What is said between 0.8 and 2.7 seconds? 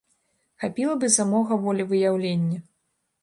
б і самога волевыяўлення.